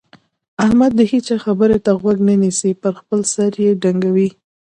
احمد 0.65 0.91
د 0.95 1.01
هيچا 1.11 1.35
خبرې 1.45 1.77
ته 1.85 1.91
غوږ 2.01 2.17
نه 2.27 2.35
نيسي؛ 2.41 2.71
پر 2.81 2.93
خپل 2.99 3.19
سر 3.33 3.51
يې 3.63 3.71
ډنګوي. 3.81 4.29